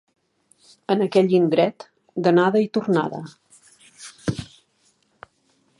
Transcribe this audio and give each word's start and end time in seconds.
En 0.93 1.03
aquell 1.05 1.35
indret, 1.39 1.85
d'anada 2.27 2.63
i 2.67 2.71
tornada. 2.79 3.21